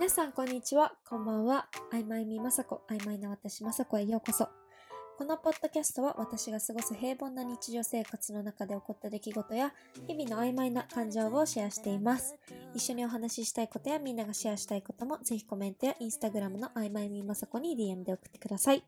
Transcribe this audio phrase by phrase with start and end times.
[0.00, 1.68] 皆さんこんにちは、こんばんは。
[1.92, 4.48] 曖昧みまさこ、曖昧な私まさこへようこそ。
[5.18, 9.74] このポッドキャストは私が過ごす平凡な日常生活の中で起こった出来事や
[10.08, 12.34] 日々の曖昧な感情をシェアしています。
[12.74, 18.82] 一緒にお話ししたいことやみんながシェアしたいこともぜひコメントやインスタグラムの曖昧みまさこに DM で送ってください。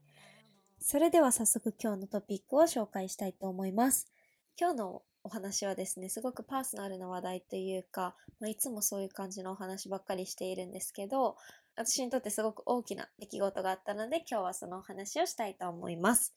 [0.79, 4.11] それでは早速今日のトピックを紹介したいと思います。
[4.59, 11.37] 今日のお話はですね、すごくパーソナルな話題というか、まあ、いつもそういう感じのお話ばっかりしているんですけど、
[11.77, 16.35] 私にとってすごく大きな出来事があったので、今日はそのお話をしたいと思います。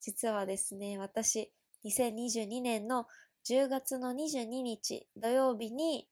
[0.00, 1.52] 実はですね、私、
[1.84, 3.06] 2022年の
[3.48, 6.08] 10月の22日土曜日に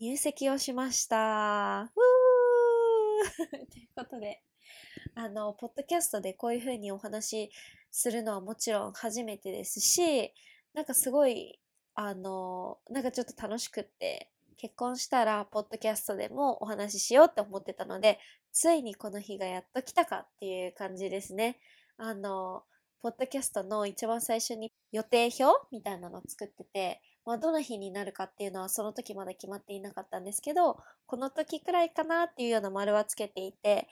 [0.00, 1.92] 入籍をしました。
[1.94, 4.42] うー ということで、
[5.14, 7.50] あの、ポッドキャストでこういう風にお話
[7.96, 10.34] するのはもちろん初めてですし、
[10.74, 11.60] なんかすごい、
[11.94, 18.18] あの、なんかちょっと楽しくって、結婚したら、ポッドキャストでもお話ししようって思ってたので、
[18.50, 21.60] ついにこの日がやっと来たかっていう感じですね。
[21.96, 22.64] あの、
[23.00, 33.86] ポッドキャストの一番最初に予定表みたいなのを作ってて、まあ、どの日になるかっていうのはその時まだ決まっていなかったんですけど、この時くらいかなっていうような丸はつけていて、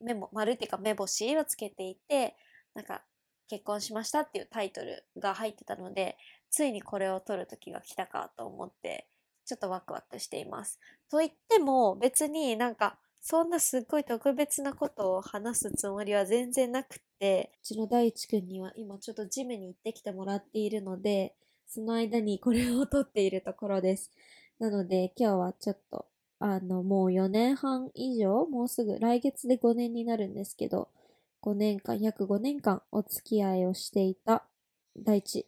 [0.00, 2.36] メモ、丸っていうか目星をつけていて、
[2.74, 3.02] なんか、
[3.48, 6.16] 結婚しましたっていうタイトルが入ってたので、
[6.50, 9.06] ついにこれを取る時が来たかと思って、
[9.44, 10.78] ちょっとワクワクしています。
[11.10, 21.34] と言っても、別になんか、そんなすっごい特別なことを話すつもりは全然なくって、うちの大地くんには今ちょっとジムに行ってきてもらっているので、
[21.66, 24.10] その間にこれを撮っているところです。
[24.58, 26.06] なので今日はちょっと、
[26.40, 30.88] あの、もう4年半以上、もうすぐ来月で5年になるんですけど、
[31.42, 34.44] 5年間、約5年間お付き合いをしていた
[34.96, 35.46] 大地、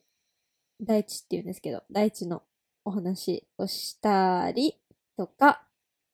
[0.80, 2.42] 大地って言うんですけど、大地の
[2.84, 4.80] お話をしたり
[5.16, 5.66] とか、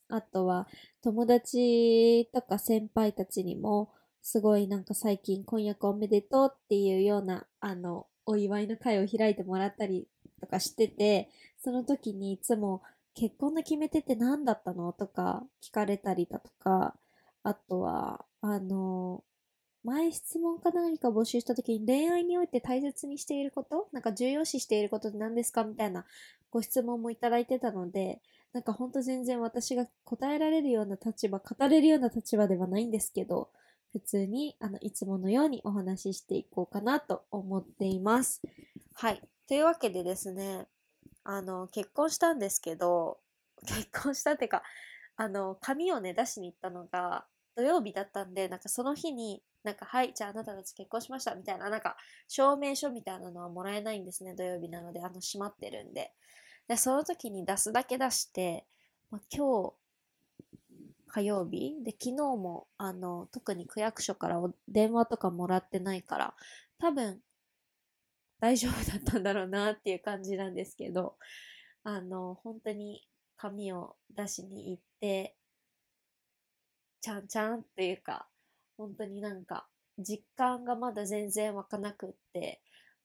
[0.09, 0.69] あとは
[1.03, 10.09] 友達とか先輩たちにも、すごいなんか最近婚約おめでとうっていうような、あの、お祝いの会を開いてもらったり
[10.41, 12.83] とかしてて、その時にいつも
[13.15, 16.97] 結婚の決め手って何だったのとか聞かれたりだとか、
[17.43, 19.23] あとは、あの、
[19.87, 26.05] 前質問か何か募集した時に恋愛において大切にしていることなんか重要視していることって何ですかみたいな
[26.51, 28.21] ご質問もいただいてたので、
[28.53, 33.51] なんかほんと全然私が答えられるような立場、語れるような立場ではないんですけど、
[33.93, 38.41] 普通に、あの、いつものようにお話ししていこうかなと思っています。
[38.95, 39.23] はい。
[39.47, 40.67] というわけでですね、
[41.25, 43.19] あの、結婚したんですけど、
[43.67, 44.63] 結婚したっていうか、
[45.17, 47.27] あの、紙をね、出しに行ったのが
[47.57, 51.97] 土曜日だったんで、なんかその日に、なんか、はい、じゃああなたたち結婚しました、みたいな、なんか、
[52.29, 56.13] 証明書みたいなのはもらえないんですね、土曜日なので、あの、閉まってるんで。
[56.69, 58.65] で、その時に出すだけ出して、
[59.11, 59.75] まあ、今日、
[61.09, 61.83] 火曜日？
[61.83, 66.35] で、昨日も、あの、特に区役所から電話とかもらってないから、
[66.79, 67.21] 多分、
[68.39, 71.17] 大丈夫だったんだろうなっていう感じなんですけど、
[71.83, 75.35] あの、本当に紙を出しに行って、
[77.01, 78.29] ちゃんちゃんっていうか、
[78.77, 79.67] 本当になんか、
[79.99, 82.61] 実感がまだ全然湧かなくって、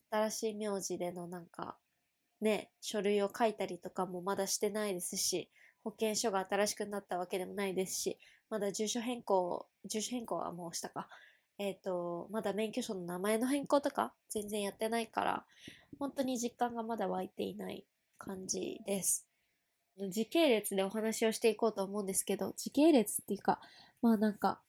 [0.09, 1.78] 新しい名字でのなんか、
[2.42, 5.50] ね、書類を書いたりとかもまだしてないですし、
[5.84, 8.18] 保険証が新しくなったわけでもないですし、
[8.50, 11.08] まだ住所変更、住所変更はもうしたか。
[11.58, 15.46] えっ、と、まだ免許証の名前の変更とか全然やってないから、
[16.00, 17.86] 本当に実感がまだ湧いていない
[18.18, 19.28] 感じです。
[20.09, 23.59] 時系列でお話をしていこうと思うんですけど、時系列っていうか、
[24.02, 24.62] まあなんか、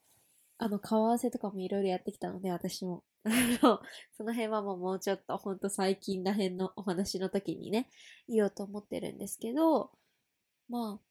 [0.62, 3.02] あの、顔合わせとかもいろいろやってきたので、私も。
[3.24, 3.30] あ
[3.62, 3.80] の、
[4.12, 7.90] その辺はもうもうちょっと、ほんと最近ら辺のお話の時にね、
[8.28, 9.90] 言おうと思ってるんですけど、
[10.68, 11.06] まあ、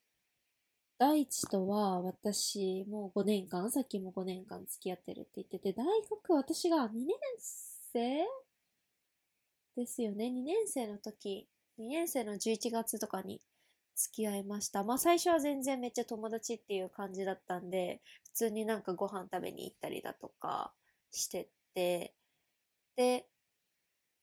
[0.96, 8.24] 大地とは私もう5年間、さっきも5年間付き合ってるって言ってて、大学私が2年生？
[9.76, 10.30] ですよね。
[10.30, 11.46] 2年生の時、
[11.78, 13.42] 2年生の11月とかに
[14.02, 14.82] 付き合いました。
[14.84, 20.72] まあ最初は全然めっちゃ友達っていう感じだったんで、普通になんかご飯食べに行ったりだとか
[21.12, 22.14] してて、
[22.96, 23.28] で、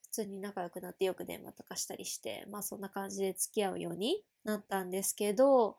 [0.03, 5.77] 普通に仲良くなってよく電話とかしたりして、まあそんな感じで付き合うようになったんですけど、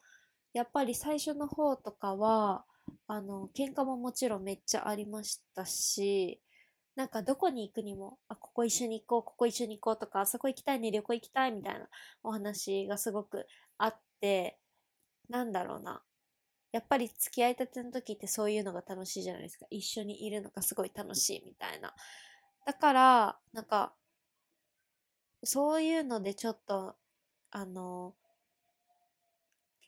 [0.53, 2.65] やっぱり最初の方とかは、
[3.07, 6.41] あの、喧嘩ももちろんめっちゃありましたし、
[6.97, 11.89] なんかどこに行くにも、あ、ここ一緒に行こう、ここ一緒に行こうとか、あそこ行きたいね、旅行行きたいみたいな
[12.23, 13.47] お話がすごく
[13.79, 14.59] あって、
[15.29, 16.03] なんだろうな。
[16.73, 19.67] やっぱり付き合いたての時ってそういうのが楽しいじゃないですか。
[19.71, 21.95] 一緒にいるのがすごい楽しいみたいな。
[22.67, 23.95] だから、なんか、
[25.43, 26.97] そういうのでちょっと、
[27.51, 28.15] あの、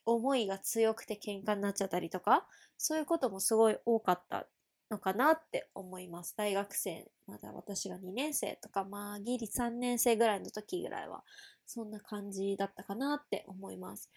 [0.05, 2.46] 思いが強くて喧嘩になっちゃったりとか、
[2.78, 4.48] そういうこともすごい多かった
[4.92, 6.34] のかなって思います。
[6.36, 11.24] 大学生、まだ私が2年生とか、まあ、ギリ3年生ぐらいの時ぐらいは、
[11.66, 14.10] そんな感じだったかなって思います。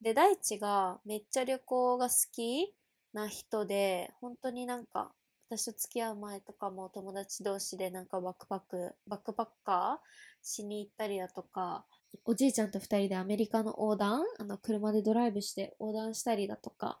[0.00, 2.72] で、大地がめっちゃ旅行が好き
[3.12, 5.12] な人で、本当になんか、
[5.48, 11.84] 私と付き合う前とかも友達同士でなんかバックパック、バックパッカーしに行ったりだとか、
[12.24, 17.00] おじいちゃんと二人でアメリカの横断、あの、車でドライブして横断したりだとか、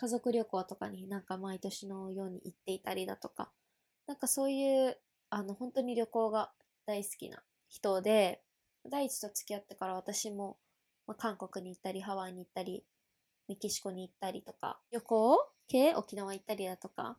[0.00, 3.52] 家族旅行とかになんか毎年のように行っていたりだとか、
[4.06, 4.98] なんかそういう、
[5.30, 6.52] あの、本当に旅行が
[6.86, 8.42] 大好きな人で、
[8.88, 10.58] 第一と付き合ってから私も、
[11.06, 12.84] まあ、韓国に行ったり、ハワイに行ったり、
[13.48, 17.18] メキシコに行ったりとか、旅行系沖縄行ったりだとか、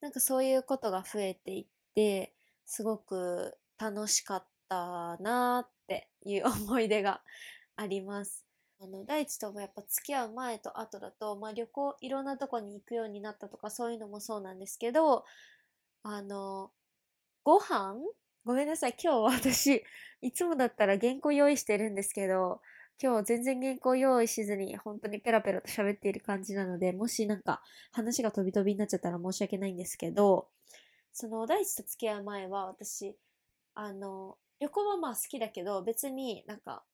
[0.00, 2.34] なんかそういうことが増えていって、
[2.66, 7.22] すごく楽しかったなーっていう思い出が
[7.76, 8.43] あります。
[8.80, 15.24] あの、第一ともやっぱ付き合う前と後だと、まあ旅行いろんなとこに行くようになったとかそういうのもそうなんですけど、
[16.02, 16.70] あの、
[17.44, 17.96] ご飯？
[18.44, 18.96] ごめんなさい。
[19.02, 19.18] 今日
[19.48, 19.84] 私、
[20.20, 22.60] いつもだったら原稿用意してるんですけど、
[23.02, 27.62] 今日全然原稿用意しずに本当にペラペラと喋っている感じなので、もしなんか
[27.92, 30.48] 話が飛び飛びになっちゃったら申し訳ないんですけど、
[31.12, 33.16] その第一と付き合う前は私、
[33.74, 36.84] あの、旅行はまあ好きだけど、別になんか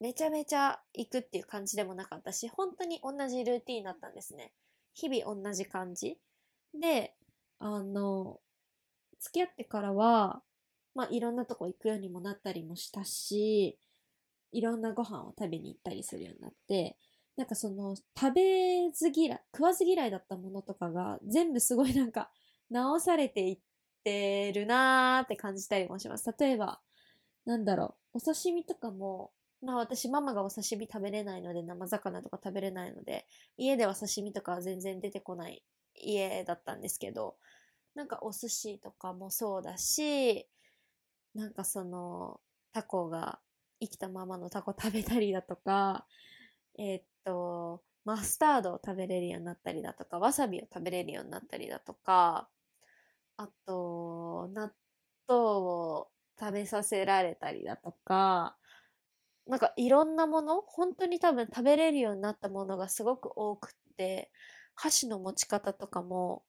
[0.00, 4.52] めちゃめちゃ行くっていう感じでもなかったし、本当に同じルーティーンだったんですね。
[4.94, 6.18] 日々同じ感じ。
[6.78, 7.14] で、
[7.58, 8.40] あの、
[9.20, 10.42] 付き合ってからは、
[10.94, 13.78] まあいろんなとこ行くようにもなったりもしたし、
[14.52, 16.96] いろんなご飯を食べに行ったりするようになって、
[17.36, 22.30] なんかその食べず嫌い、食わず嫌いだったものとかが全部すごいなんか
[22.70, 23.58] 直されていっ
[24.04, 26.32] てるなーって感じたりもします。
[26.38, 26.80] 例えば、
[27.44, 29.30] なんだろう、お刺身とかも
[29.62, 33.26] まあ私ママがお刺身食べれないので生魚とか食べれないので
[33.56, 35.62] 家では刺身とかは全然出てこない
[35.94, 37.36] 家だったんですけど
[37.94, 40.46] なんかお寿司とかもそうだし
[41.34, 42.40] なんかその
[42.72, 43.40] タコが
[43.80, 46.06] 生きたままのタコ食べたりだとか
[46.78, 52.48] えー、っとマスタードを食べれるようになったりだとかわさびを食べれるようになったりだとか
[53.36, 54.72] あと納
[55.28, 56.08] 豆を
[56.38, 58.56] 食べさせられたりだとか
[59.48, 64.30] なんかいろんなもの、本当に多分食べれるようになったものがすごく多くって、
[64.74, 66.44] 箸の持ち方とかも、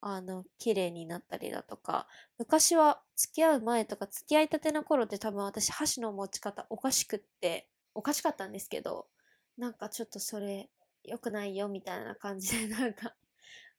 [0.00, 2.08] あの、綺麗になったりだとか、
[2.38, 9.06] 昔は付き合う前とか付き合いたての頃って多分私箸の持ち方おかしくって、おかしかったんですけど、
[9.56, 10.70] なんかちょっとそれ
[11.04, 13.14] 良くないよみたいな感じで なんか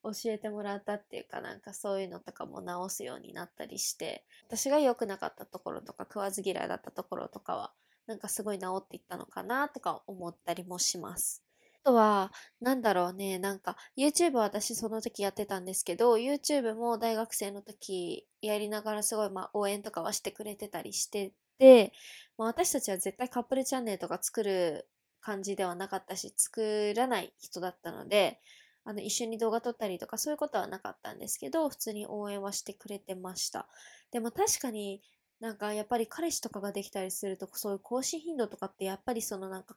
[0.04, 7.74] 教えてもらったっていうかなんかそういうのとかも直すようになったりして私が良くなかったところとか食わず嫌いだったところとかは
[8.08, 11.44] なんかすごい治っていったのかなとか思ったりもします。
[11.86, 21.94] あとは、なんだろうね、なんか YouTube 私その時やってたんですけど、YouTube も大学生の時やりながらすごいまあ応援とかはしてくれてたりしてて、
[22.38, 24.88] まあ、私たちは絶対カップルチャンネルとか作る
[25.22, 28.40] 感じではなかったし、作らない人だったので、
[28.86, 33.68] あの、一緒に動画撮ったりとかそういうことはなかったんですけど、普通に応援はしてくれてました。
[34.12, 35.02] でも確かに
[35.44, 39.76] なんかやっぱり彼氏とかができたりするとそういう更新頻度とかってやっぱりそのなんか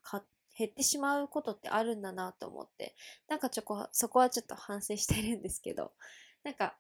[0.57, 2.95] 減ってしまうことってあるんだなと思って
[3.27, 5.91] なんかちょこそこはちょっと反省してるんですけど
[6.45, 6.77] なんか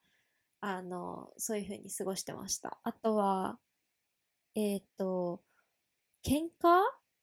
[0.60, 2.78] あのそういう風に過ごしてました。
[2.84, 3.58] あとは
[4.54, 5.40] えっ、ー、と
[6.24, 6.80] 喧嘩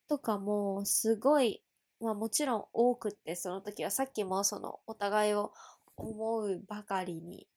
[0.09, 1.63] とかもすごい
[2.01, 5.53] まあもちろん多くってその時はさっきもそのお互いを
[5.95, 7.47] 思うばかりに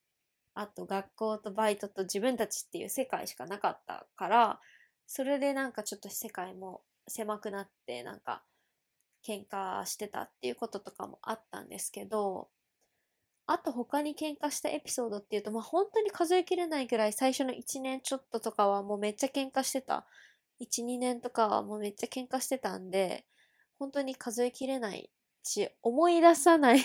[0.59, 4.61] あと学校とバイトと自分たちっていう世界しかなかったから、
[5.07, 8.43] それでなんかちょっと世界も狭くなってなんか
[9.25, 12.49] 喧嘩してたっていうこととかもあったんですけど、
[13.47, 20.07] あと他に喧嘩したエピソードっていうと、まあ本当に数えきれないぐらい最初の1年ちょっととかはもうめっちゃ喧嘩してた。
[20.59, 23.27] 1、2年とかはもうめっちゃ喧嘩してたんで、
[23.79, 25.11] 本当に数えきれない
[25.43, 26.81] し、思い出さない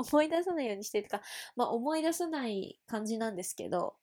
[0.00, 1.22] 思い出さないようにしてるか、
[1.56, 3.96] まあ思い出さない感じなんですけど、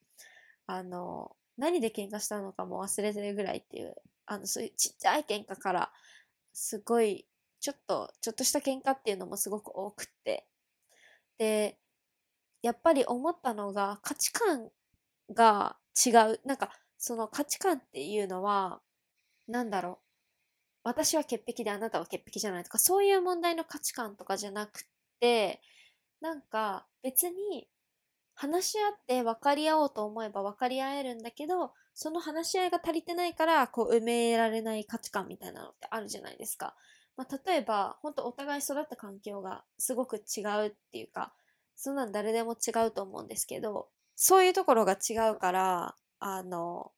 [0.68, 5.94] あの、何で喧嘩したのかも忘れてるぐらいっていう、あの、そういうちっちゃい喧嘩から、
[6.54, 7.28] すごい、
[7.60, 10.48] ちょっと、ちょっとした喧嘩っていうのもすごく多くって。
[11.38, 11.80] で、
[12.62, 14.72] やっぱり思ったのが価値観
[15.32, 16.42] が違う。
[16.46, 18.82] なんか、その価値観っていうのは、
[19.48, 20.08] なんだろう。
[20.84, 24.84] 私は潔癖であなたは潔癖じゃないとか、そういう問題の価値観とかじゃなく
[25.20, 25.62] て、
[26.22, 27.68] なんか別に
[28.36, 36.76] 話し合って分かり合おうと思えば分かり合えるんだけど、その話し合いが足りてないから、こう埋められない価値観みたいなのってあるじゃないですか。
[37.16, 41.34] まあ、例えば、本当お互い育った環境がすごく違うっていうか、
[41.76, 46.92] そんなん誰でも違うと思うんですけど、そういうところが違うから、あの、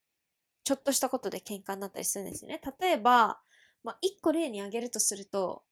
[0.65, 2.61] ちょっとしたことで喧嘩になったりするんですよね。
[2.79, 3.41] 例えば、
[3.83, 5.63] まあ、一個例に挙げるとすると、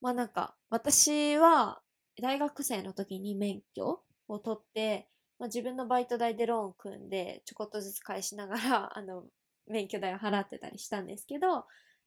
[0.00, 1.81] まあなんか、私は
[2.20, 9.24] 大学生の時に免許を取って、まあ、自分のバイト代でローン組んで、ちょこっとずつ返しながら、 あの、
[9.66, 11.64] 免許代を払ってたりしたんですけど、ま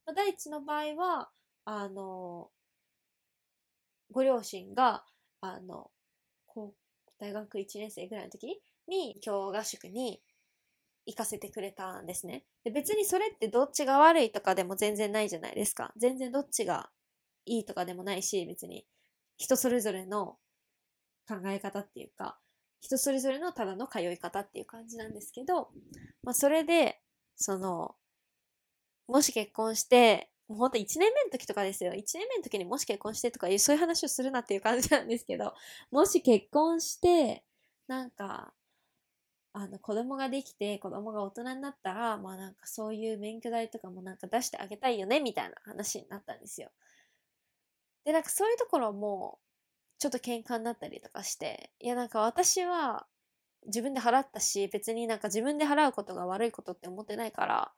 [0.08, 1.32] あ、第一の場合は、
[1.66, 2.52] あの、
[4.12, 5.06] ご両親が、
[5.42, 5.92] あの、
[6.48, 10.22] こう、大学1年生ぐらいの時に、今日合宿に
[11.06, 12.46] 行かせてくれたんですね。
[12.64, 15.94] で別にそれってどっちが悪いとかでも全然ないじゃないですか。
[15.98, 16.90] 全然どっちが
[17.46, 18.86] いいとかでもないし、別に
[19.38, 20.38] 人それぞれの
[21.28, 22.40] 考え方っていうか、
[22.82, 25.70] 人それぞれのただの通い方っていう感じなんですけど、
[26.24, 27.02] まあそれで、
[27.36, 27.96] その、
[29.08, 31.94] もし結婚して、もうほんと1年目の時とかですよ。
[31.94, 35.54] 1年目の時にもし結婚してとかいう、そういう話をするなっていう感じなんですけど、
[35.92, 37.44] もし結婚して、
[37.88, 38.54] なんか、
[39.54, 46.72] あの、子供ができて、子供が大人になったら、まあなんかそういう免許代とかもなんか出してあげたいよね、みたいな話になったんですよ。
[48.06, 49.40] で、なんかそういうところも、
[50.00, 53.08] ちょっと喧嘩になったりとかして、いやなんか私は
[53.66, 57.72] 自分で払ったし、別になんか自分で払うことが悪いことって思ってないから、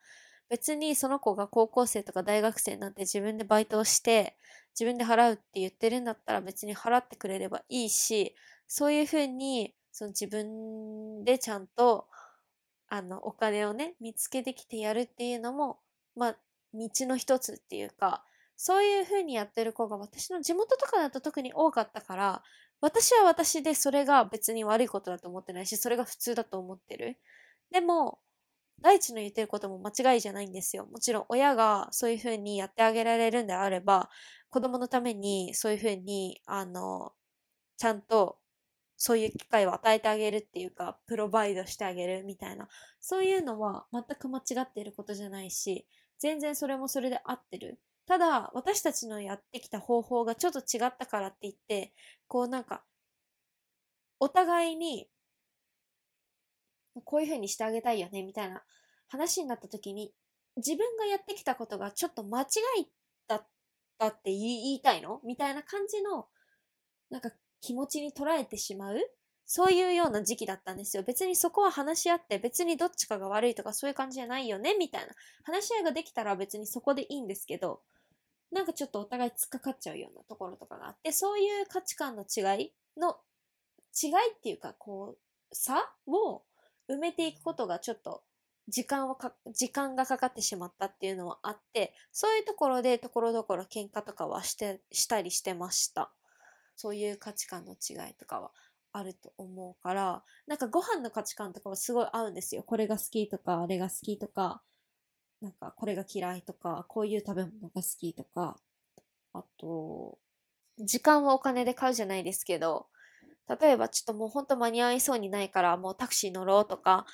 [0.49, 4.37] 別にその子が高校生とか大学生になって自分でバイトをして、
[4.79, 8.35] 自分で払うって言ってるんだったら別に払ってくれればいいし、
[8.67, 12.07] そういうふうに、その自分でちゃんと、
[12.89, 15.79] あの、お金をね、見つけてきてやるっていうのも、
[16.15, 16.37] まあ、
[16.73, 18.23] 道の一つっていうか、
[18.57, 22.43] そういう風にやってる子が私の地元とかだと特に多かったから、
[22.81, 27.17] 私は私でそれが別に悪いことだと思ってないし、それが普通だと思ってる。
[27.71, 28.19] でも、
[28.81, 30.85] 大地の言ってることも間違いじゃないんですよ。
[30.87, 34.09] もちろん親がそういう風にやってあげられるんであれば、
[34.49, 37.13] 子供のためにそういう風に、あの、
[37.77, 38.39] ちゃんと
[38.97, 42.67] そういう機会を与えてあげるっていうか、プロバイドしてあげるみたいな、
[42.99, 45.87] そういうのは全く間違っていることじゃないし、
[46.19, 47.79] 全然それもそれで合ってる。
[48.07, 51.93] ただ、私たちのやってきた方法がちょっと違ったからって言って、
[52.27, 52.83] こうなんか、
[54.19, 55.07] お互いに、
[57.03, 58.63] こういう風にしてあげたいよね、みたいな
[59.09, 60.13] 話になった時に、
[60.55, 62.45] 自分がやってきたことがちょっと間違
[62.81, 62.87] い
[63.27, 63.47] だっ
[63.99, 65.21] たって言いたいの？
[65.23, 66.27] みたいな感じの、
[67.11, 68.97] なんか気持ちに捉えてしまう？
[69.45, 71.03] そういうような時期だったんですよ。
[71.03, 75.13] 別にそこは話し合って、別にどっちかが悪いとかそういう感じじゃないよね、みたいな。
[75.43, 77.81] 話し合いができたら別にそこでいいんですけど、
[78.51, 83.17] なんかちょっとお互い突っかかっちゃうようなところとかがあって、そういう価値観の違いの、
[84.01, 86.43] 違いっていうか、こう、差を
[86.89, 88.23] 埋めていくことがちょっと
[88.67, 96.11] 時間をか、時間がかかってしまったっていうのはあって、そういうところでところどころ喧嘩とかはして、したりしてました。
[96.75, 98.51] そういう価値観の違いとかは
[98.91, 102.63] あると思うから、なんかご飯の価値観とかはすごい合うんですよ。
[102.63, 104.61] これが好きとか、あれが好きとか、
[105.41, 108.57] なんかこれが嫌いとか、こういう食べ物が好きとか、
[109.33, 110.17] あと、
[110.79, 112.87] 時間はお金で買うじゃないですけど、
[113.47, 117.05] 例えばちょっともうほんと間に合いそうにないからもうタクシー乗ろうとか、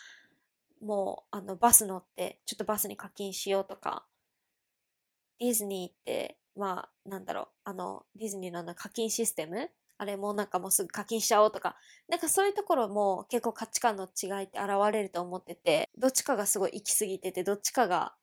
[0.81, 4.05] もうあのバス乗ってちょっとバスに課金しようとか、
[5.39, 9.69] ディズニーって、まあなんだろう、あのディズニーの課金システム
[10.03, 11.77] あれもなんかもうすぐ課金しちゃおうとか、
[12.09, 18.13] なんかそういうところも結構価値観の違いって現れると思ってて、どっちかがすごい行き過ぎてて、どっちかが、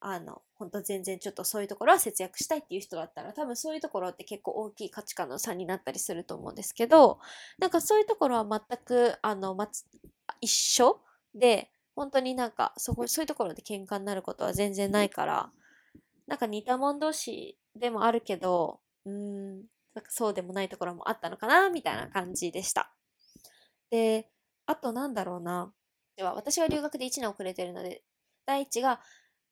[0.00, 7.18] あの、本当全然ちょっとそういうところは節約したいっていう人だったら、多分そういうところって結構大きい価値観の差になったりすると思うんですけど、
[7.58, 9.68] なんかそういうところは全く、あの、ま、
[10.40, 11.00] 一緒
[11.34, 15.52] で、本当になんか、そこ、そういうところで喧嘩になることは全然ないから、
[16.26, 19.64] なんか似た者同士でもあるけど、うん、
[19.94, 22.92] なんかそうでもないところもあったのかな、みたいな感じでした。
[23.90, 24.28] で、
[24.66, 25.72] あとなんだろうな。
[26.16, 28.02] では、私は留学で1年遅れてるので、
[28.46, 29.00] 第一が、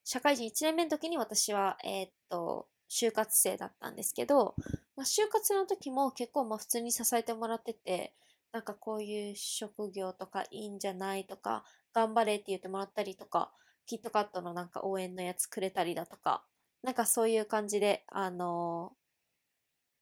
[0.04, 4.54] 社会人1年目の時に私は、えー、っと、就活生だったんですけど、
[4.96, 8.14] まあ、就活の時も結構まあ普通に支えてもらってて、
[8.52, 13.52] なんかこういう職業とかいいんじゃないとか、頑張れって言ってもらったりとか、
[13.86, 16.42] キットカットのなんか応援のやつくれたりだとか、
[16.82, 18.92] なんかそういう感じで、あの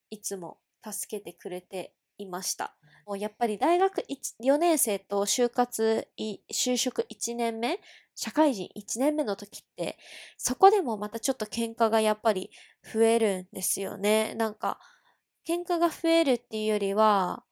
[0.09, 2.75] いつも助けてくれていました。
[3.05, 4.03] もうやっぱり大学
[4.39, 6.07] 4年生と就活、
[6.51, 7.79] 就職1年目、
[8.15, 9.97] 社会人1年目の時って、
[10.37, 12.51] そこでもまたちょっと喧嘩がやっぱり
[12.83, 14.33] 増えるんですよね。
[14.35, 14.79] なんか、
[15.47, 17.43] 喧嘩が増えるっていうよりは、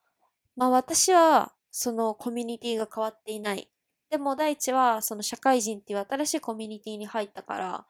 [0.56, 3.70] まあ私はそのコミュニティが変わっていない。
[4.10, 7.86] でも大地はその社会人っていう新しいコミュニティに入ったから、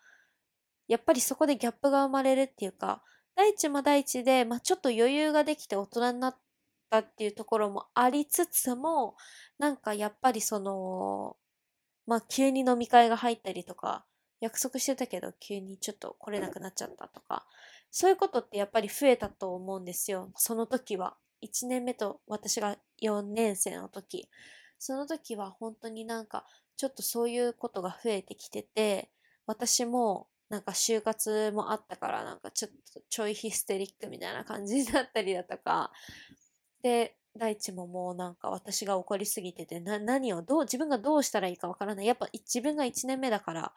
[0.87, 3.03] やっぱりそこでギャップが生まれるっていうか、
[3.35, 6.37] 大地も大地で、まあ、ちょっと余裕ができて大人になっ
[6.89, 9.15] たっていうところもありつつも、
[9.59, 11.37] なんかやっぱりその、
[12.07, 14.05] まあ、急に飲み会が入ったりとか、
[14.41, 17.45] 約束してたけど急にちょっと来れなくなっちゃったとか、
[17.91, 20.31] そういうことってやっぱり増えたと思うんですよ。
[20.35, 21.15] その時は。
[21.41, 24.29] 1年目と私が4年生の時。
[24.79, 26.45] その時は本当になんか
[26.77, 29.09] ちょっとそういうことが増えてきてて、
[29.45, 35.91] 私もなんか就活もあったからなんかちょっとちょいヒステリックみたいな感じになったりだとか、
[36.81, 42.05] で、大地ももうなんか私が怒りすぎてて、な、何をどう、自分がどうしたらいいかわからない。
[42.05, 43.73] やっぱ自分が1年目だから、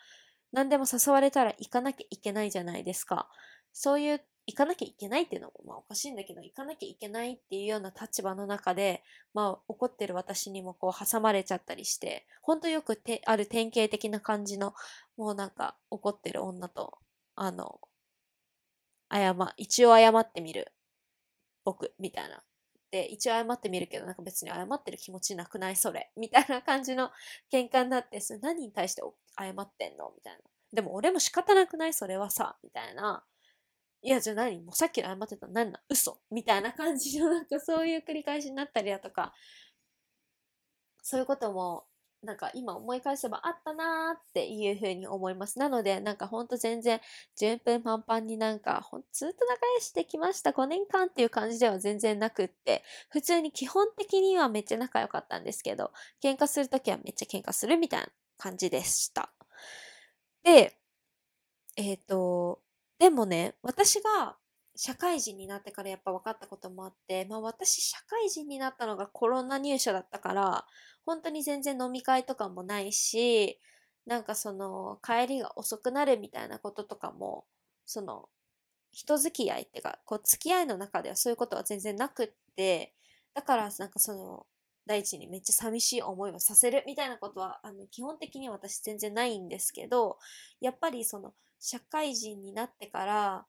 [0.53, 3.29] 何でも誘われたら行かなきゃいけないじゃないですか。
[3.73, 14.75] そういう行かなきゃいけないっていうのもまあおかしいんだけど、行かなきゃいけないっていうような立場の中で、まあ怒ってる私にもこう挟まれちゃったりして、ほんとよくてある典型的な感じの、
[15.19, 16.99] もうなんか怒ってる女と、
[17.37, 17.79] あの、
[19.11, 20.73] 謝、一応謝ってみる
[21.65, 22.43] 僕みたいな。
[22.91, 26.11] で、一応謝ってみるけど、なんか別に謝ってる気持ちなくないそれ。
[26.17, 27.11] みたいな感じの
[27.53, 29.03] 喧嘩になって、それ何に対して
[29.39, 30.11] 謝ってんの？
[30.17, 30.41] みたいな。
[30.73, 31.93] でも俺も仕方なくない？
[31.93, 32.57] それはさ。
[32.65, 33.23] みたいな。
[34.09, 34.63] いや、じゃあ何？
[34.63, 35.47] もうさっきの謝ってた？
[35.49, 36.19] 何な嘘？
[36.31, 39.35] みたいな感じのなんかそういう繰り返しになったりだとか、
[41.03, 41.85] そういうことも
[42.23, 45.59] なんか今思い返せばあったなーっていうふうに思います。
[45.59, 47.03] なので、なんかほんと全然
[47.39, 50.53] 順風満帆になんかほんずっと仲良してきました。
[50.53, 55.93] 5年間っていう感じでは全然なくって、普通に基本的にはめっちゃ仲良かったんですけど、
[56.25, 59.31] 喧嘩するときはめっちゃ喧嘩するみたいな感じでした。
[60.43, 60.79] で、
[61.77, 62.63] えっ、ー、と、
[62.99, 64.37] でもね、私が
[64.77, 70.67] 社会人になってからやっぱ分かったこともあって、まあ私社会人になったのがコロナ入社だったから、
[71.05, 73.61] 本当に全然飲み会とかもないし、
[74.07, 77.47] なんかその帰りが遅くなるみたいなこととかも、
[77.87, 78.29] その
[78.93, 82.95] 人付き合いっていうか、こう付き合いの中ではそういうことは全然なくって、
[83.35, 84.47] だからなんかその
[84.87, 90.19] 大地にめっちゃ寂しい思いをさせるみたいなことは、あの基本的に私全然ないんですけど、
[90.61, 93.47] やっぱりその社会人になってから、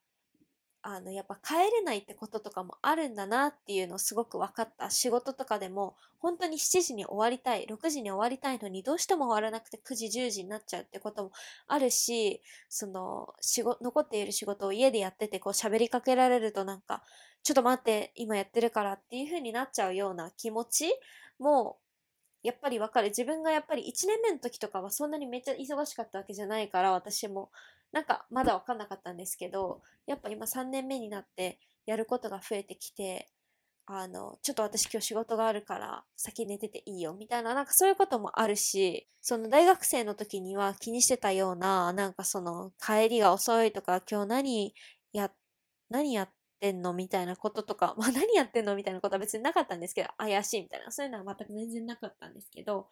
[0.82, 4.90] あの、やっぱ帰れないってこととかもあるんだなっていうのをすごく分かった。
[4.90, 11.32] 仕事とかでも、本当に7時に終わりたい、6時に終わりたいのに、どうしても終わらなくて9時、10時になっちゃうってことも
[11.66, 17.02] あるし、その、仕事、残っている仕事を家でやってて、こう喋りかけられるとなんか、
[17.42, 20.94] ちょっと待って、今やってるからっていう風になっちゃうような気持ち
[21.38, 21.78] も、
[22.42, 23.08] やっぱりわかる。
[23.08, 27.50] 自分がやっぱり1年目の時とかはそんなにめっちゃ忙しかったわけじゃないから、私も。
[27.92, 33.28] なんかまだわかんなかったんですけど、やっぱ今3年目になってやることが増えてきて、
[33.86, 44.74] あの、ちょっと私今日仕事があるから先寝てていいよみたいな、なんかそういうこともあるし、その大学生の時には気にしてたような、なんかその帰りが遅いとか今日何
[45.12, 45.32] や、
[45.90, 46.92] 何やってんの？
[46.92, 48.76] みたいなこととか、 まあ何やってんの？
[48.76, 52.88] みたいなことは別になかったんですけど、怪しいみたいな、そういうのは全く全然なかったんですけど、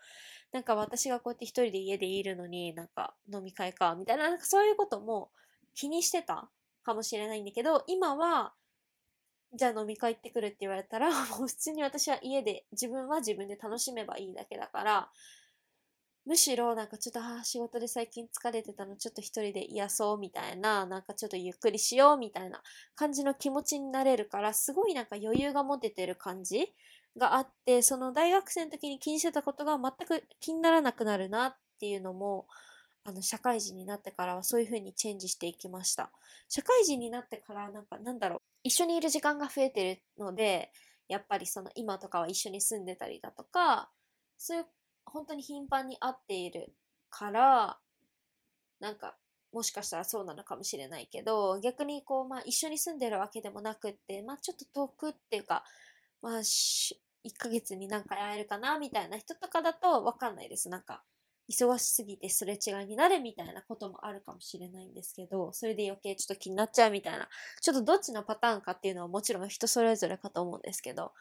[0.52, 5.31] なんか私がこうやって一人で家でいるのになんか飲み会か、みたいな、なんかそういうことも
[5.74, 6.50] 気にしてた
[6.83, 8.54] かもしれないんだけど、今は、
[9.54, 15.11] じゃあ飲み会行ってくるって言われたら、 もう普通に私は家で、自分は自分で楽しめばいいだけだから、
[16.28, 22.62] むしろなんかちょっと、あ仕事で最近疲れてたのちょっと一人で癒そうみたいな、なんかちょっとゆっくりしようみたいな
[22.94, 26.74] 感じの気持ちになれるから、すごいなんか余裕が持ててる感じ
[27.16, 32.46] があって、その大学生の時に気にしてたことが全く気にならなくなるなっていうのも、
[33.04, 36.12] あの、社会人になってからはそういう風にチェンジしていきました。
[36.50, 40.72] 社会人になってからなんかなんだろう、一緒にいる時間が増えてるので、
[41.08, 43.90] やっぱりその今とかは一緒に住んでたりだとか、
[44.36, 44.66] そういう
[45.09, 46.75] 本当に頻繁に会っている
[47.11, 47.79] から、
[48.81, 49.16] なんか
[49.53, 55.64] もしかしたらそうなのかもしれないけど、逆にこう、まあ一緒に住んでるわけでもなくって、まあちょっと遠くっていうか、
[56.23, 60.68] まあ1ヶ月に何回会えるかなみたいな人とかだとわかんないです。
[60.68, 61.03] なんか、
[61.51, 67.27] 忙しすぎてすれ違いになるみたいなこともあるかもしれないんですけど、それで余計ちょっと気になっちゃうみたいな、
[67.62, 71.12] ちょっとどっちのパターンかっていうのはもちろん人それぞれかと思うんですけど、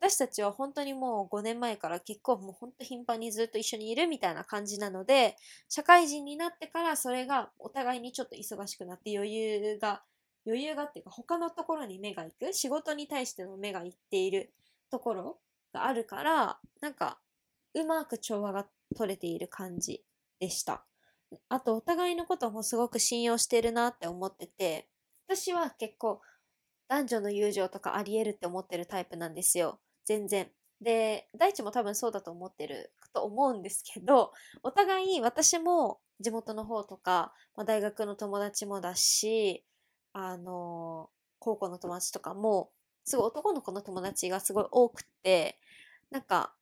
[0.00, 5.36] 私たちは本当にもう5年前から結構もう本当頻繁にずっと一緒にいるみたいな感じなので、
[5.68, 10.02] 社会人になってからそれがお互いにちょっと忙しくなって余裕が、
[10.46, 14.52] 余裕がっていうか他のところに目が行く、仕事に対しての目が行っている
[14.90, 15.38] ところ
[15.72, 17.20] があるから、なんか、
[17.74, 20.04] うまく調和が取れている感じ
[20.40, 20.84] でした。
[21.48, 24.88] あと、お互いのこともすごく信用してるなって思ってて、
[25.28, 26.20] 私は結構、
[26.88, 29.80] 男女の友情とかあり得るって思ってるタイプなんですよ。
[30.04, 30.50] 全然。
[30.80, 39.64] で、大地も多分そうだと思ってると思うんですけど、 お互い私も地元の方とか、まあ、大学の友達もだし、
[40.12, 42.70] あの、高校の友達とかも、
[43.04, 45.58] すごい男の子の友達がすごい多くて、
[46.10, 46.54] なんか、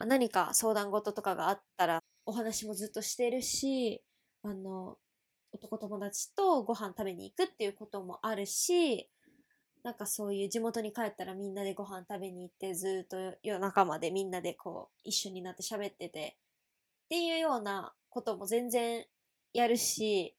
[0.00, 4.02] 何か相談事とかがあったらお話もずっとしてるし、
[4.42, 4.98] あの、
[5.52, 9.10] 男友達とご飯食べに行くっていうこともあるし、
[9.84, 16.36] なんかそういう地元に帰ったらみんなでご飯食べに行ってずっと夜中までみんなでこう一緒になって喋ってて
[17.06, 19.04] っていうようなことも全然
[19.54, 20.36] やるし、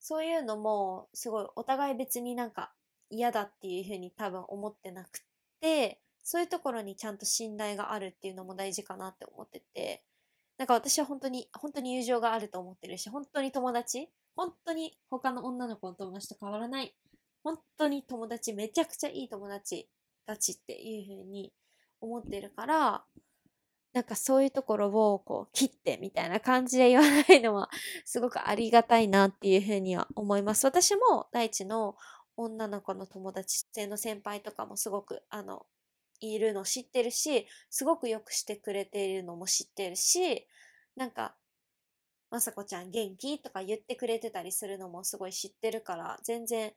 [0.00, 2.72] そういうのもすごいお互い別になんか
[3.10, 5.20] 嫌だっていうふうに多分思ってなく
[5.60, 10.02] て、そういうところにちゃんと信頼があるっていうのも大事かなって思ってて、
[10.58, 16.94] なんか私は本当に、本当に友情があると思ってるし、本当に友達本当に他の女の子の友達と変わらない。
[17.42, 19.88] 本当に友達、めちゃくちゃいい友達
[20.26, 21.52] たちっていう風に
[22.00, 23.04] 思ってるから、
[23.92, 27.70] なんかそういうところをこう切ってみたいな感じで言わないのは
[28.04, 30.66] すごくありがたいなっていうふうには思います。
[30.66, 31.96] 私も大地の
[32.36, 35.66] 女の子の友達性の先輩とかもすごくあの
[36.20, 40.46] いるの知ってるし、すごくよくしてくれているのも知ってるし、
[40.96, 41.36] なんか、
[42.30, 43.40] まさこちゃん元気？
[43.40, 46.74] とか言ってくれてたりするのもすごい知ってるから、全然、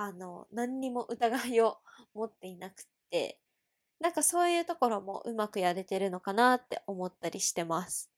[0.00, 1.76] あの、何にも疑いを
[2.14, 3.38] 持っていなくて、
[4.00, 8.10] なんかそういうところもうまくやれてるのかなって思ったりしてます。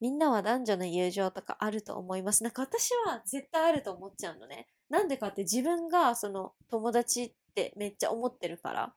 [0.00, 2.42] みんなは男女の友情とかあると思います。
[2.44, 4.66] なんか私は絶対あると思っちゃうのね。
[4.90, 8.94] なんでかって自分がその友達ってめっちゃ思ってるから。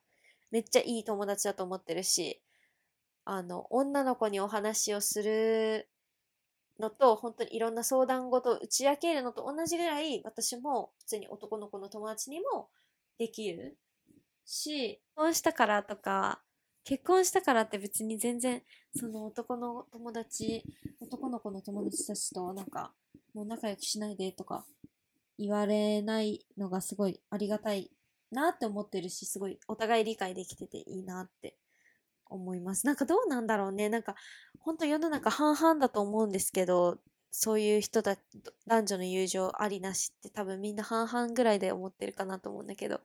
[0.51, 2.41] めっちゃいい友達だと思ってるし、
[3.23, 5.87] あの、女の子にお話をする
[6.79, 12.69] のと、本当にいろんな相談事を打ち明けるのと同じぐらい、私も普通に男の子の友達にも
[13.17, 13.77] できる
[14.45, 16.41] し、結婚したからとか、
[16.83, 18.63] 結婚したからって別に全然、
[18.95, 20.63] その男の友達、
[21.01, 22.93] 男の子の友達たちとなんか、
[23.33, 24.65] もう仲良くしないでとか
[25.37, 27.91] 言われないのがすごいありがたい
[28.31, 31.57] なって思ってるし、すごいお互い理解できてていいなって
[32.29, 32.85] 思います。
[32.85, 33.89] なんかどうなんだろうね。
[33.89, 34.15] なんか、
[34.59, 36.99] 本当世の中半々だと思うんですけど、
[37.31, 38.17] そういう人だ、
[38.65, 43.01] 男女の友情ありなしって多分みんな半々ぐらいで思ってるかなと思うんだけど、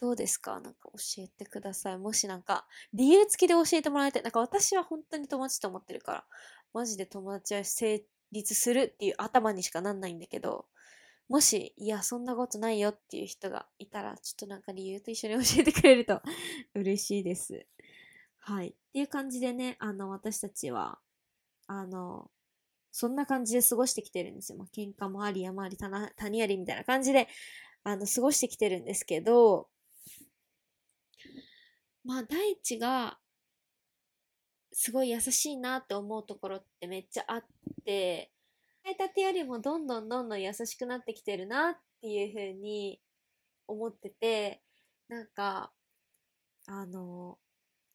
[0.00, 0.60] どうですか？
[0.60, 1.98] なんか教えてください。
[1.98, 4.22] もしなんか、理由付きで教えてもらいたい。
[4.22, 6.24] なんか私は本当に友達と思ってるから、
[6.72, 8.02] マジで友達は成
[8.32, 10.66] 立するっていう頭にしかなんないんだけど、
[11.28, 16.22] もし、いや、そんなことないよっていう人がいたら、ちょっとなんか理由と一緒に教えてくれると
[16.74, 17.66] 嬉しいです。
[18.48, 18.68] はい。
[18.68, 20.98] っていう感じでね、あの、私たちは、
[21.66, 22.30] あの、
[22.90, 24.58] そんな感じで過ごしてきてるんですよ。
[24.58, 27.28] まあ、喧嘩もあり、山あり、谷ありみたいな感じで、
[27.84, 29.68] あの、過ごしてきてるんですけど、
[32.04, 33.18] まあ、大地が、
[34.72, 37.44] すごい優しいなって思うところってめっちゃあっ
[37.84, 38.32] て、
[38.82, 42.98] えたてよりもどんどんどんどん優しくなってきてるなっていうふうに
[43.66, 44.62] 思ってて、
[45.08, 45.70] なんか、
[46.66, 47.38] あの、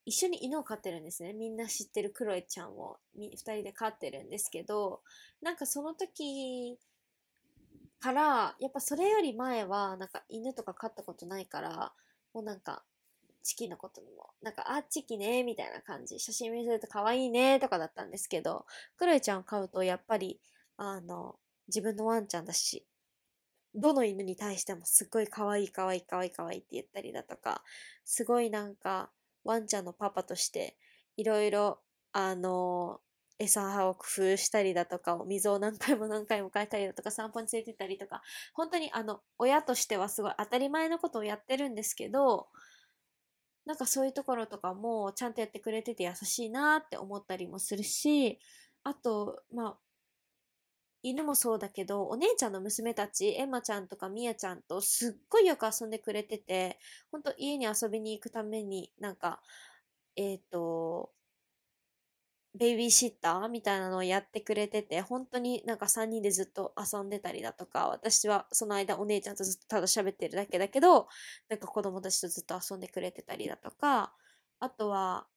[0.05, 1.33] 一緒に犬を飼ってるんですね。
[1.33, 5.01] みんな知ってるクロエちゃんを二人で飼ってるんですけど、
[5.41, 6.77] なんかその時
[7.99, 11.93] から、やっぱそれより前は、なんか犬とか飼ったことないから、
[12.33, 12.83] もうなんか、
[13.43, 16.19] チキのことも、なんか、あ、チキね、みたいな感じ。
[16.19, 18.65] 写真見せると可愛いね、とかだったんですけど、
[18.97, 20.39] クロエちゃんを飼うと、やっぱり、
[20.77, 21.37] あの、
[21.67, 22.85] 自分のワンちゃんだし、
[23.75, 27.63] どの犬に対してもすっごい可愛い可愛い可愛い可愛いって言ったりだとか、
[28.05, 29.11] すごいなんか、
[29.43, 30.77] ワンちゃんのパパとして、
[31.17, 33.01] いろいろ、あの、
[33.39, 38.21] 餌を工夫したりだとか、お水を何回も何回も変えたりだとか、散歩に連れてったりとか、
[38.53, 42.47] 本当にあの、親としてはすごい当たり前のことをやってるんですけど、
[43.65, 48.39] なんかそういうところとかもちゃんとやってくれてて優しいなって思ったりもするし、
[48.83, 49.77] あと、まあ、
[51.03, 56.79] 犬もそうだけど、お姉ちゃんの娘たち、エマちゃんとかミヤちゃんとすっごいよく遊んでくれてて、
[57.11, 59.41] ほんと家に遊びに行くために、なんか、
[60.15, 61.11] えっ、ー、と、
[62.55, 71.07] ベイビーシッターみたいなのをやってくれてて、本当になんか3人でずっと遊んでたりだとか、私はその間お姉ちゃんとずっとただ喋ってるだけだけど、
[71.49, 74.13] なんか子供たちとずっと遊んでくれてたりだとか、
[74.59, 75.27] あとは、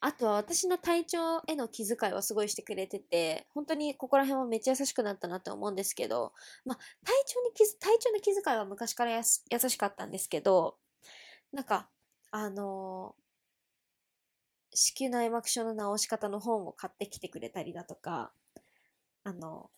[0.00, 6.32] あとは私の体調への気遣いはすごいしてくれてて、本当にここら辺はめっちゃ優しくなったなって思うんですけど、
[6.64, 10.76] まあ、体調に気、体調の気遣いは昔からや優しかったんですけど、
[11.52, 11.88] なんか、
[12.30, 18.32] あのー、子宮内膜症の治し方の本を買ってきてくれたりだとか、
[19.24, 19.70] あの、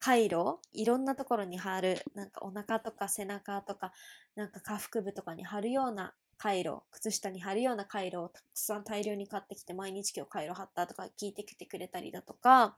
[0.00, 3.92] 回路いろんなところに貼る、なんかお腹とか背中とか、
[4.36, 12.76] なんか下腹部とかに貼るような回路、靴下に貼るような回路をたくさん大量に買ってきて毎日今日回路貼ったとか聞いてきてくれたりだとか、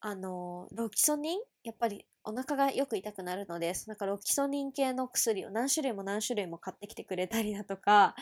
[0.00, 8.14] あの、ロキソニンやっぱりお腹がよく痛くなるので、なんかロキソニン系の薬を何種類も何種類も買ってきてくれたりだとか、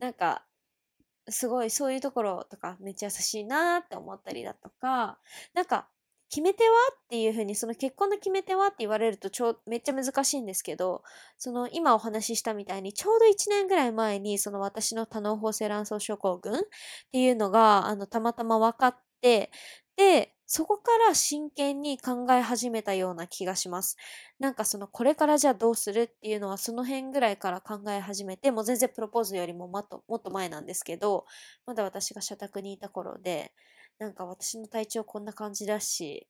[0.00, 0.44] なんか、
[1.28, 5.18] すごいそういうところとかめっちゃ優しいなって思ったりだとか、
[5.54, 5.88] なんか、
[6.30, 6.70] 決め手は？
[6.92, 8.66] っていうふうに、その結婚の決め手は？
[8.68, 11.02] って言われるとちょ、めっちゃ難しいんですけど、
[11.38, 16.56] その今お話ししたみたいに、ちょうど1年ぐらい前に、その私の多脳包性卵巣症候群っ
[17.12, 19.50] ていうのが、あの、たまたま分かって、
[19.96, 23.96] で、そこから真剣に考え始めたような気がします。
[24.38, 31.24] なんかそのこれからじゃあどうするっていうのはその辺ぐらいから考え始めて、もう全然プロポーズよりももっともっと前なんですけど、
[31.66, 33.52] まだ私が社宅にいた頃で、
[33.98, 36.26] なんか私の体調こんな感じだし、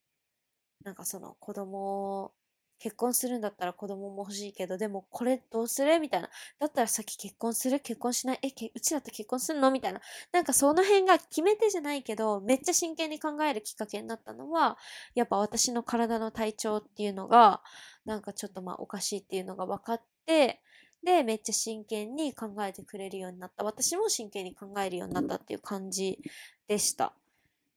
[0.85, 2.33] なんかその子供
[2.79, 5.98] 結婚するんだったら子供も欲しいけど、でもこれどうする？
[6.00, 6.29] みたいな。
[6.59, 7.81] だったら先結婚する？
[7.81, 8.38] 結婚しない？
[8.42, 9.70] えけ、うちだって結婚するの？
[9.70, 10.00] みたいな。
[10.33, 14.77] なんかその辺が決め手じゃないけど、めっちゃ真剣に考えるきっかけになったのは、
[15.14, 17.62] やっぱ私の体の体調っていうのが、
[18.05, 20.61] なんかちょっとまあおかしいっていうのが分かって、
[21.03, 23.64] で、めっちゃ真剣に考えてくれるようになった。
[23.64, 26.18] 私も真剣に考えるようになったっていう感じ
[26.66, 27.14] でした。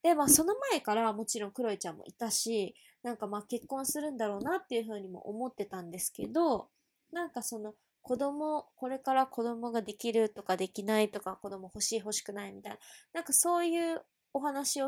[0.08, 6.70] で、まあその前からもちろんクロエちゃんもいたし、なんかまあ結婚するんだろうなっていうふうにも思ってたんですけど、
[7.12, 12.80] なんかその子供、これから子供ができるとかできないとか子供欲しい欲しくないみたいな、
[13.16, 14.02] なんかそういう
[14.34, 14.88] お話を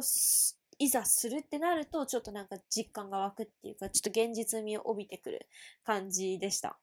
[0.77, 5.47] いざするってなると、ちょっとなんか実感が湧くっていうか、ちょっと現実味を帯びてくる
[5.83, 6.77] 感じでした。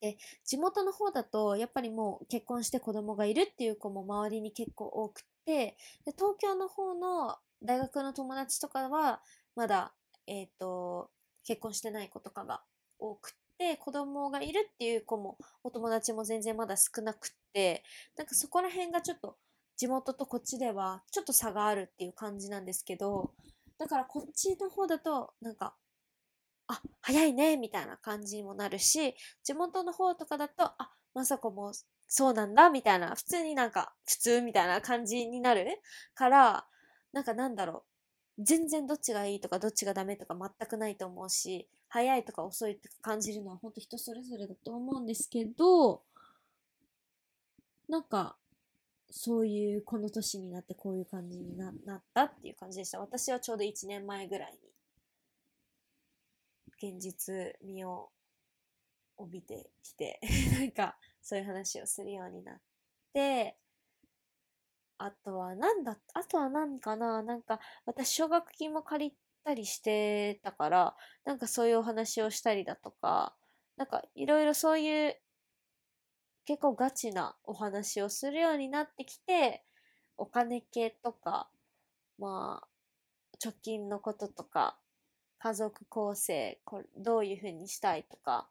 [0.00, 5.76] で、地元の方だと、やっぱりもう結婚して子供がいるっていう子も周りに結構多くて、で
[6.16, 9.20] 東京の方の大学の友達とかは、
[9.54, 9.94] まだ、
[10.26, 11.10] えっ、ー、と、
[11.44, 12.62] 結婚してない子とかが
[12.98, 17.82] 多くて、子供がいるっていう子も、お友達も全然まだ少なくって、
[18.16, 19.36] なんかそこら辺がちょっと、
[19.76, 23.32] 地元とこっちではちょっと差があるっていう感じなんですけど、
[23.78, 25.74] だからこっちの方だと、なんか、
[26.66, 31.72] あ、早いね、みたいな感じにもなるし、地元の方とかだと、あ、まさこも
[32.08, 35.66] そうなんだ、みたいな、普通になんか、普通みたいな感じになる
[36.14, 36.66] から、
[37.12, 37.84] なんかなんだろ
[38.38, 46.02] う、全然どっちがいいとかどっちがダメとか全くないと思うし、早いとか遅いとか感じるのは本当人それぞれだと思うんですけど、
[47.88, 48.36] なんか、
[49.10, 53.00] そういうこの年になってこういう感じになったっていう感じでした。
[53.00, 54.58] 私はちょうど1年前ぐらいに
[56.92, 58.10] 現実味を
[59.16, 60.20] 帯びてきて
[60.58, 62.56] なんかそういう話をするようになっ
[63.12, 63.56] て、
[64.98, 67.20] あとは、なんだ、あとは何かな？
[67.24, 73.34] なんか、私、奨学金も借りたりしてたから、なんかそういうお話をしたりだとか、
[73.76, 75.16] なんかいろいろそういう
[76.44, 79.64] 結構ガチなお話をするようになってきて、
[80.16, 81.50] お金系とか、
[82.18, 82.68] まあ、
[83.44, 84.78] 貯金のこととか、
[85.40, 88.48] 家族構成、これどういうふうにしたいとか、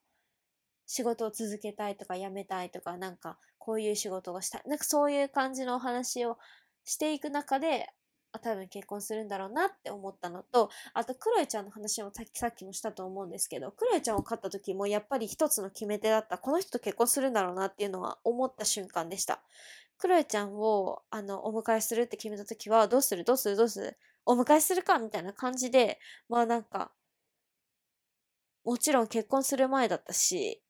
[0.88, 4.64] 仕事を続けたいとか辞めたいとか、なんかこういう仕事がしたい。
[4.68, 6.38] なんかそういう感じのお話を
[6.84, 7.90] していく中で、
[8.32, 16.38] あ、多分結婚するんだろうなって思ったのと、あと、クロエちゃんの話もさっきさっきもしたと思うんですけど、クロエちゃんを飼った時もやっぱり一つの決め手だった。
[16.38, 19.42] この人と結婚するんだろうなっていうのは思った瞬間でした。
[19.98, 23.24] クロエちゃんを、あの、お迎えするって決めた時は、どうする？
[23.24, 23.56] どうする？
[23.56, 23.98] どうする？
[24.26, 26.92] お迎えするかみたいな感じで、まあなんか、
[28.66, 30.62] もちろん結婚する前だったし、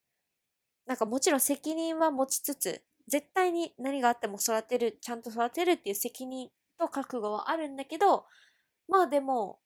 [0.88, 8.26] なんかもちろん責任は持ちつつ、絶対に何があっても育てる、ちゃんと育てるっていう責任と覚悟はあるんだけど、
[8.88, 9.60] まあでも、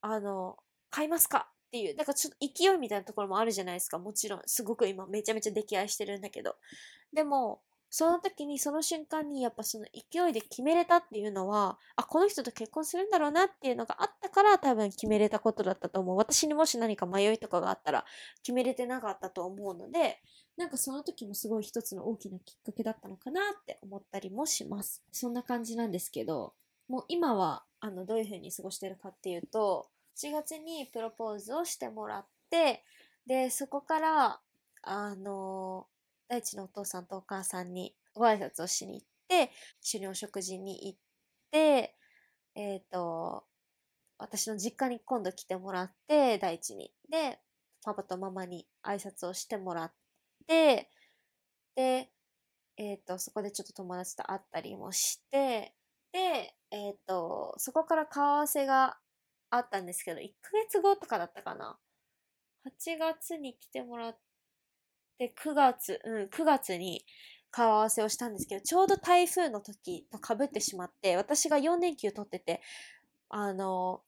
[0.00, 0.56] あの、
[0.90, 3.98] 買いますかっていう、なんかちょっと勢いみたいなところもあるじゃないですか。
[3.98, 6.56] もちろん、すごく今めちゃめちゃ溺愛してるんだけど。
[7.12, 7.62] でも、
[7.94, 16.16] その時に、その瞬間にやっぱその勢いで決めれたっていうのは、あ、この人と結婚するんだろうなっていうのがあったから多分決めれたことだったと思う。
[16.16, 18.06] 私にもし何か迷いとかがあったら
[18.42, 20.22] 決めれてなかったと思うので、
[20.56, 25.02] なんかその時もすごい一つの大きなきっかけだったのかなって思ったりもします。
[25.12, 26.54] そんな感じなんですけど、
[26.88, 32.84] もう今は、あの、どういう風に過ごしてるかっていうと、7月にプロポーズをしてもらって、
[33.26, 34.40] で、そこから、
[34.84, 35.86] あの
[36.32, 40.98] 大地のお父さんとお母さんにご挨拶をしに行って、一緒にお食事に行っ
[41.50, 41.94] て、
[42.54, 43.44] えっ、ー、と、
[44.16, 46.90] 私の実家に今度来てもらって、大地に。
[47.10, 47.38] で、
[47.84, 49.92] パパとママに挨拶をしてもらっ
[50.46, 50.88] て、
[51.74, 52.10] で、
[52.78, 55.74] えっ、ー、と、そこでちょっと友達と会ったりもして、
[56.12, 58.96] で、えっ、ー、と、そこから顔合わせが
[59.50, 61.78] あったんですけど、1ヶ月後とかだったかな。
[62.64, 64.18] 8月に来てもらっ
[65.18, 67.04] で、9月、うん、9月に
[67.50, 72.62] 顔合わせをしたんですけど、ちょうど台風の時と被ってしまって、私が4連休取ってて、
[73.30, 74.02] あの、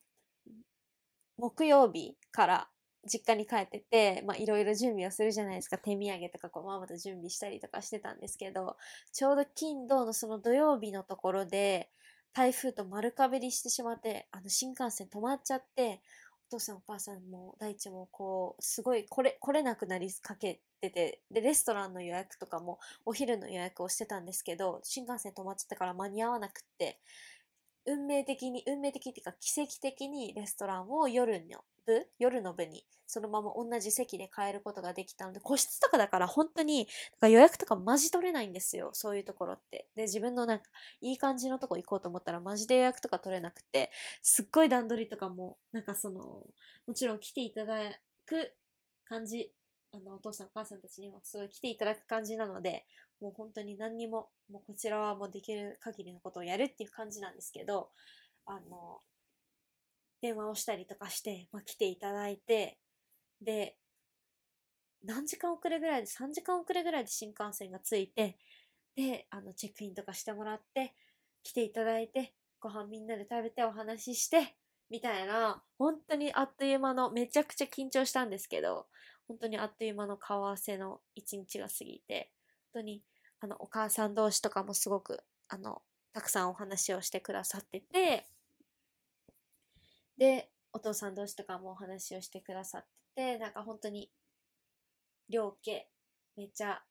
[1.37, 2.69] 木曜日から
[3.11, 5.79] 実家に帰ってて、まあ、いろいろ準備をするじゃないですか。
[5.79, 8.77] 手土産とか、こう、ママと準備したりとかしてたんですけど、
[9.12, 11.90] ちょうど金、土のその土曜日のところで、
[12.33, 16.01] 台風と丸かぶりしてしまって、あの、新幹線止まっちゃって、
[16.50, 27.00] お父さんお母さんも大地もこう、すごい来れ、来れなくなりかけてて、で、レストランの予約とかもお昼の予約をしてたんですけど、新幹線止まっちゃったから間に合わなくって、
[27.87, 36.88] 運命的に、運命的っていうか奇跡的にレストランを夜の部、夜の部にそのまま同じ席で買えることができたので、個室とかだから本当に、
[37.23, 38.90] 予約とかマジ取れないんですよ。
[38.92, 39.88] そういうところって。
[39.94, 40.64] で、自分のなんか、
[41.01, 43.90] いい感じのとこ行こうと思ったらマジで予約とか取れなくて、
[44.23, 46.20] すっごい段取りとかも、なんかその、
[46.87, 47.77] もちろん来ていただ
[48.27, 48.55] く
[49.05, 49.53] 感じ、
[49.92, 52.87] あの、お父さんお母さんたちにもすごい来ていただく感じなので、
[53.20, 57.90] もう本当に何にも、もうこちらはもうできる限りのことをやるっていう感じなんですけど、
[58.46, 59.00] あの、
[60.20, 62.79] 電話をしたりとかして、まあ、来ていただいて、
[63.40, 63.77] で、
[65.05, 68.38] 何時間遅れぐらいで、3時間遅れぐらいで新幹線が着いて、
[68.96, 70.94] で、あの、チェックインとかしてもらって、
[71.42, 74.57] 来ていただいて、ご飯みんなで食べてお話しして、
[74.90, 78.87] みたいな、本当にあっという間の、めちゃくちゃ緊張したんですけど、
[79.29, 82.31] 本当にあっという間の顔合わせの一日が過ぎて、
[82.75, 83.03] 当に、
[83.41, 85.83] あの、お母さん同士とかもすごく、あの、
[86.13, 88.29] たくさんお話をしてくださってて、
[90.17, 94.11] で、お父さん同士とかもお話をしてくださってて、なんか本当に、
[95.29, 95.89] 両家、
[96.37, 96.83] めっちゃ、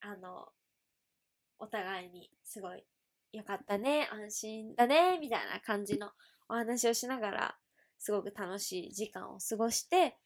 [0.00, 0.48] あの、
[1.58, 2.84] お互いにすごい
[3.32, 6.10] 良かったね、安心だね、みたいな感じの
[6.48, 7.58] お話をしながら、
[7.98, 10.18] すごく楽しい時間を過ごして、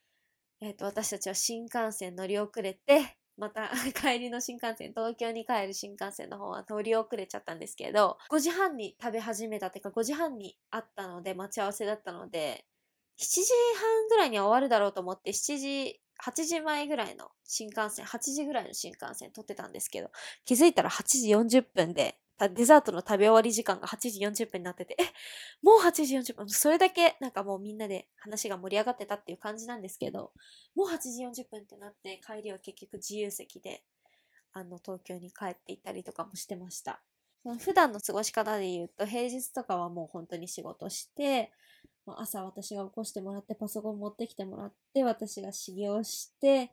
[0.60, 12.66] えっ、ー、と、私たちは新幹線乗り遅れて、また 帰りの新幹線、東京に帰る新幹線の方は通り遅れちゃったんですけど、5時半に食べ始めたっていうか5時半にあったので、待ち合わせだったので、
[13.18, 20.10] 7時半ぐらいには終わるだろうと思って、7時、8時前ぐらいの新幹線、8時ぐらいの新幹線撮ってたんですけど、
[20.44, 25.04] 気づいたら8時40分で、デザートの食べ終わり時間が8時40分になってて、え、
[25.62, 30.32] もう8時40分、それだけなんかもうみんなで話が盛り上がってたっていう感じなんですけど、
[30.74, 33.82] もう8時40分ってなって帰りは結局自由席で、
[34.52, 37.00] あの、東京に帰っていったりとかもしてました。
[37.60, 41.52] 普段の過ごし方で言うと、平日とかはもう本当に仕事して、
[42.06, 46.72] 朝私が起こしてもらってパソコン持ってきてもらって、私が修行して、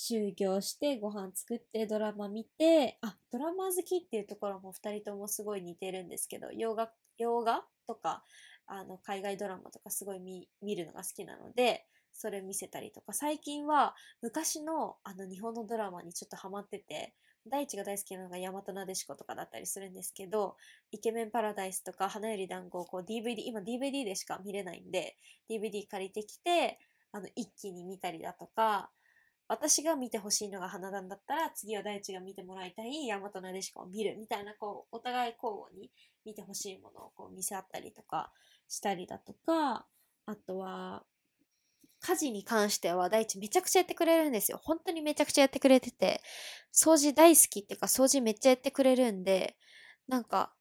[0.00, 8.22] 就業してご飯作ってドラマ見て、あ、ドラマ好きっていうところも二人ともすごい似てるんですけど、洋画、洋画とか、
[8.68, 17.12] あの、海外ドラマとかすごい見、見るのが好きなので、それ見せたりとか、最近は昔のあの日本のドラマにちょっとハマってて、
[17.48, 20.56] 大地が大好きなのが大和なでしことかだったりするんですけど、
[20.92, 25.16] イケメンパラダイスとか花より団子をこう DVD、今 DVD でしか見れないんで、
[25.50, 26.78] DVD 借りてきて、
[27.10, 28.90] あの、一気に見たりだとか、
[29.48, 35.90] 私が見てほしいのが花壇だったら、次は大地が見てもらいたい大和なでしこを見るみたいな、こう、お互い交互に
[36.24, 38.32] 見てほしいものをこう見せ合ったりとか
[38.68, 39.86] したりだとか、
[40.26, 41.04] あとは、
[42.00, 44.60] 家事に関しては大地めちゃくちゃやってくれるんですよ。
[44.62, 46.22] 本当にめちゃくちゃやってくれてて、
[46.72, 49.56] 掃除大好きっていうか掃除めっちゃやってくれるんで、
[50.06, 50.54] なんか、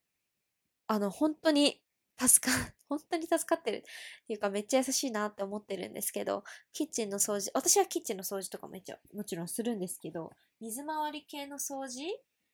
[0.87, 1.81] あの、本当に
[2.19, 2.53] 助か、
[2.89, 3.81] 本当に助かってるっ
[4.27, 12.03] ていうかめっちゃ優しいなって思ってるんですけど、キッチンの掃除、私はキッチンの掃除とかめっちゃもちろんするんですけど、水回り系の掃除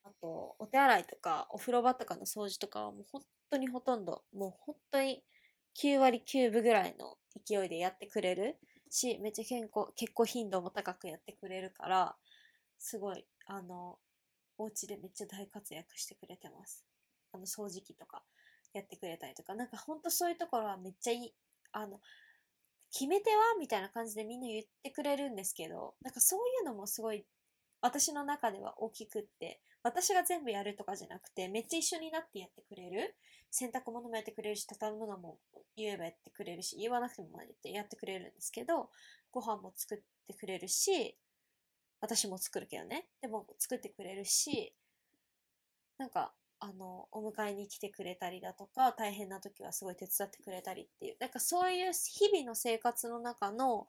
[0.04, 5.22] あと、お手洗いとか、お風呂場とかの掃除とかはもう本当にほとんど、もう本当に
[5.74, 7.16] 9割9分ぐらいの
[7.46, 8.58] 勢いでやってくれる
[8.90, 12.16] し、めっちゃ健康、結構頻度も高くやってくれるから、
[12.78, 13.98] すごい、あの、
[14.58, 16.84] お家でめっちゃ大活躍してくれてます。
[17.32, 18.22] あの、掃除機とか。
[18.74, 21.34] やってくれたりとか、なんかほんとそういうところはめっちゃいい、
[21.72, 22.00] あの、
[22.92, 27.24] 決め手はみたいな感じでみんな言ってくれるんですけど、なんかそういうのもすごい
[27.80, 33.14] 私の中では大きくって、私が全部やるとかじゃなくて、めっちゃ一緒になってやってくれる。
[33.50, 35.38] 洗濯物もやってくれるし、畳むのも
[35.76, 37.28] 言えばやってくれるし、言わなくても
[37.62, 38.88] やってくれるんですけど、
[39.30, 41.16] ご飯も作ってくれるし、
[42.00, 43.06] 私も作るけどね。
[43.20, 44.74] でも作ってくれるし、
[45.98, 53.86] なんかあの、お迎えに来てくれたりだとか、大変な時はすごい手伝ってくれたりっていう、なんかそういう日々の生活の中の、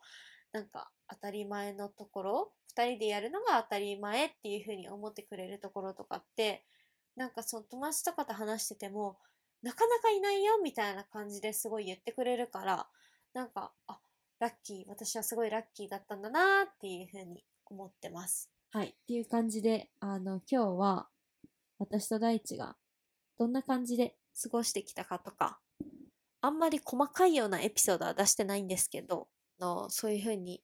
[0.52, 6.64] なんか当たり前のところ、二人でやるのが当たり前っていうふうに思ってくれるところとかって、
[7.16, 9.18] なんかその友達とかと話してても、
[9.62, 12.88] なかなかいないよみたいな感じですごい言ってくれるから、
[13.32, 14.00] なんか、あ、
[14.38, 18.50] ラッキー、私はすごいラッキーだったんだなっていうふうに思ってます。
[18.70, 18.88] はい。
[18.88, 21.08] っていう感じで、あの、今日は、
[21.78, 22.76] 私と大地が
[23.38, 25.60] どんな感じで過ごしてきたかとか、
[26.40, 29.28] あんまり細かいようなエピソードは出してないんですけど、
[29.60, 30.62] のそういう風に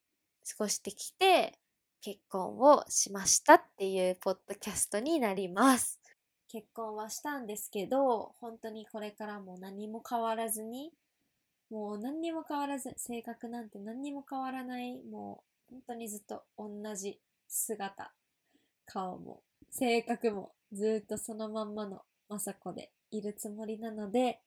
[0.48, 1.58] 過ごしてきて、
[2.00, 6.00] 結婚をしましたっていうポッドキャストになります。
[6.48, 10.92] 結婚はしたんですけど、本当にこれからも何も変わらずに、
[11.70, 18.12] もう何にも変わらず、性格なんて何にも変わらない、もう本当にずっと同じ姿、
[18.84, 24.40] 顔も、性格もずっとそのまんまの雅子でいるつもりなので、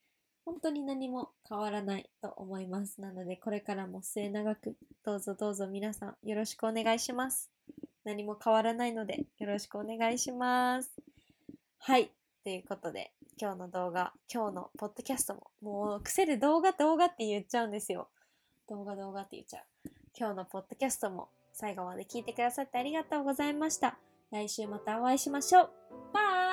[0.45, 3.01] 本当に何も変わらないと思います。
[3.01, 7.49] なので、これからも末永く、どうぞどうぞ皆さんよろしくお願いします。
[8.03, 10.91] 何も変わらないので、よろしくお願いします。
[11.79, 12.11] はい。
[12.43, 13.11] ということで、
[13.41, 18.09] 今日の動画、今日のポッドキャストも、もう癖で動画動画って言っちゃうんですよ。
[18.69, 19.89] 動画動画って言っちゃう。
[20.17, 23.97] 今日のポッドキャストも最後まで聞いてくださってありがとうございました。
[24.31, 25.69] 来週またお会いしましょう。
[26.13, 26.44] バイ